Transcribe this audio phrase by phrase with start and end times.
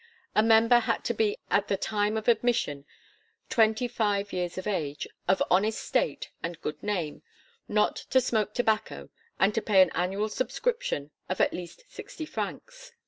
[0.33, 2.85] A member had to be at the time of admission
[3.49, 7.21] twenty five years of age, of honest state and good name,
[7.67, 12.93] not to smoke tobacco, and to pay an annual subscription of at least sixty francs.